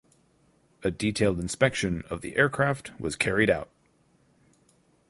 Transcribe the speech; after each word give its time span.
A 0.81 0.89
detailed 0.89 1.39
inspection 1.39 2.01
of 2.09 2.21
the 2.21 2.35
aircraft 2.35 2.99
was 2.99 3.15
carried 3.15 3.51
out. 3.51 3.69